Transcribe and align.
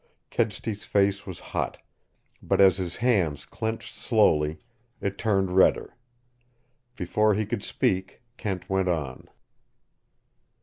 Kedsty's 0.31 0.83
face 0.83 1.27
was 1.27 1.37
hot, 1.53 1.77
but 2.41 2.59
as 2.59 2.77
his 2.77 2.97
hands 2.97 3.45
clenched 3.45 3.93
slowly, 3.93 4.57
it 4.99 5.15
turned 5.19 5.55
redder. 5.55 5.95
Before 6.95 7.35
he 7.35 7.45
could 7.45 7.61
speak, 7.63 8.23
Kent 8.35 8.67
went 8.67 8.87
on. 8.89 9.29